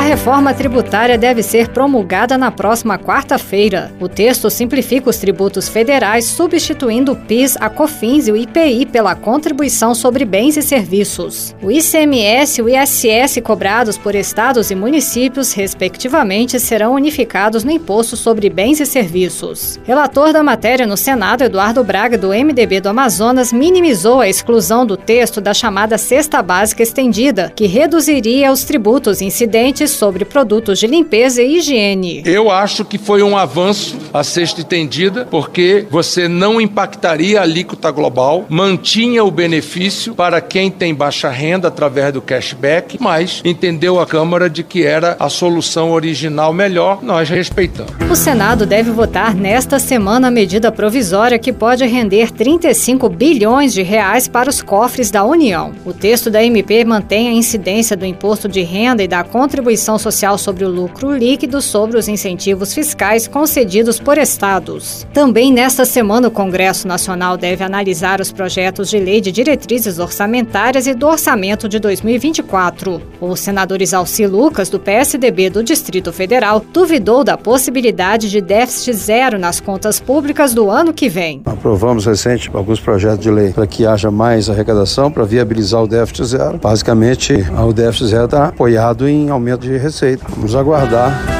A 0.00 0.02
reforma 0.02 0.54
tributária 0.54 1.18
deve 1.18 1.42
ser 1.42 1.68
promulgada 1.68 2.38
na 2.38 2.50
próxima 2.50 2.98
quarta-feira. 2.98 3.92
O 4.00 4.08
texto 4.08 4.48
simplifica 4.48 5.10
os 5.10 5.18
tributos 5.18 5.68
federais, 5.68 6.24
substituindo 6.24 7.12
o 7.12 7.16
PIS, 7.16 7.54
a 7.60 7.68
COFINS 7.68 8.26
e 8.26 8.32
o 8.32 8.36
IPI 8.36 8.86
pela 8.86 9.14
contribuição 9.14 9.94
sobre 9.94 10.24
bens 10.24 10.56
e 10.56 10.62
serviços. 10.62 11.54
O 11.62 11.70
ICMS 11.70 12.60
e 12.60 12.64
o 12.64 12.68
ISS 12.70 13.42
cobrados 13.44 13.98
por 13.98 14.14
estados 14.14 14.70
e 14.70 14.74
municípios, 14.74 15.52
respectivamente, 15.52 16.58
serão 16.58 16.94
unificados 16.94 17.62
no 17.62 17.70
imposto 17.70 18.16
sobre 18.16 18.48
bens 18.48 18.80
e 18.80 18.86
serviços. 18.86 19.78
Relator 19.84 20.32
da 20.32 20.42
matéria 20.42 20.86
no 20.86 20.96
Senado, 20.96 21.44
Eduardo 21.44 21.84
Braga, 21.84 22.16
do 22.16 22.28
MDB 22.28 22.80
do 22.80 22.88
Amazonas, 22.88 23.52
minimizou 23.52 24.22
a 24.22 24.28
exclusão 24.30 24.86
do 24.86 24.96
texto 24.96 25.42
da 25.42 25.52
chamada 25.52 25.98
cesta 25.98 26.42
básica 26.42 26.82
estendida, 26.82 27.52
que 27.54 27.66
reduziria 27.66 28.50
os 28.50 28.64
tributos 28.64 29.20
incidentes 29.20 29.89
sobre 29.90 30.24
produtos 30.24 30.78
de 30.78 30.86
limpeza 30.86 31.42
e 31.42 31.58
higiene. 31.58 32.22
Eu 32.24 32.50
acho 32.50 32.84
que 32.84 32.98
foi 32.98 33.22
um 33.22 33.36
avanço 33.36 33.96
a 34.12 34.22
sexta 34.22 34.60
entendida, 34.60 35.26
porque 35.30 35.86
você 35.90 36.28
não 36.28 36.60
impactaria 36.60 37.40
a 37.40 37.42
alíquota 37.42 37.90
global, 37.90 38.46
mantinha 38.48 39.24
o 39.24 39.30
benefício 39.30 40.14
para 40.14 40.40
quem 40.40 40.70
tem 40.70 40.94
baixa 40.94 41.28
renda 41.28 41.68
através 41.68 42.12
do 42.12 42.20
cashback, 42.20 42.98
mas 43.00 43.40
entendeu 43.44 44.00
a 44.00 44.06
Câmara 44.06 44.50
de 44.50 44.64
que 44.64 44.84
era 44.84 45.16
a 45.20 45.28
solução 45.28 45.92
original 45.92 46.52
melhor, 46.52 47.02
nós 47.02 47.28
respeitamos. 47.28 47.92
O 48.10 48.16
Senado 48.16 48.66
deve 48.66 48.90
votar 48.90 49.34
nesta 49.34 49.78
semana 49.78 50.28
a 50.28 50.30
medida 50.30 50.72
provisória 50.72 51.38
que 51.38 51.52
pode 51.52 51.86
render 51.86 52.32
35 52.32 53.08
bilhões 53.08 53.72
de 53.72 53.82
reais 53.82 54.26
para 54.26 54.50
os 54.50 54.60
cofres 54.60 55.10
da 55.10 55.24
União. 55.24 55.72
O 55.84 55.92
texto 55.92 56.28
da 56.28 56.42
MP 56.42 56.84
mantém 56.84 57.28
a 57.28 57.32
incidência 57.32 57.96
do 57.96 58.04
imposto 58.04 58.48
de 58.48 58.62
renda 58.62 59.02
e 59.02 59.08
da 59.08 59.22
contribuição 59.22 59.96
social 59.98 60.36
sobre 60.36 60.64
o 60.64 60.68
lucro 60.68 61.12
líquido 61.12 61.60
sobre 61.60 61.96
os 61.96 62.08
incentivos 62.08 62.74
fiscais 62.74 63.28
concedidos 63.28 63.99
por 64.04 64.18
estados. 64.18 65.06
Também 65.12 65.52
nesta 65.52 65.84
semana, 65.84 66.28
o 66.28 66.30
Congresso 66.30 66.86
Nacional 66.86 67.36
deve 67.36 67.62
analisar 67.62 68.20
os 68.20 68.32
projetos 68.32 68.90
de 68.90 68.98
lei 68.98 69.20
de 69.20 69.30
diretrizes 69.30 69.98
orçamentárias 69.98 70.86
e 70.86 70.94
do 70.94 71.06
orçamento 71.06 71.68
de 71.68 71.78
2024. 71.78 73.00
O 73.20 73.36
senador 73.36 73.82
Isalci 73.82 74.26
Lucas, 74.26 74.68
do 74.68 74.80
PSDB 74.80 75.50
do 75.50 75.62
Distrito 75.62 76.12
Federal, 76.12 76.64
duvidou 76.72 77.22
da 77.22 77.36
possibilidade 77.36 78.30
de 78.30 78.40
déficit 78.40 78.92
zero 78.94 79.38
nas 79.38 79.60
contas 79.60 80.00
públicas 80.00 80.54
do 80.54 80.70
ano 80.70 80.92
que 80.92 81.08
vem. 81.08 81.42
Aprovamos 81.44 82.06
recente 82.06 82.50
alguns 82.52 82.80
projetos 82.80 83.20
de 83.20 83.30
lei 83.30 83.52
para 83.52 83.66
que 83.66 83.86
haja 83.86 84.10
mais 84.10 84.48
arrecadação, 84.48 85.10
para 85.10 85.24
viabilizar 85.24 85.82
o 85.82 85.86
déficit 85.86 86.24
zero. 86.26 86.58
Basicamente, 86.58 87.34
o 87.66 87.72
déficit 87.72 88.08
zero 88.08 88.24
está 88.24 88.46
apoiado 88.46 89.08
em 89.08 89.30
aumento 89.30 89.62
de 89.62 89.76
receita. 89.76 90.24
Vamos 90.28 90.54
aguardar. 90.54 91.39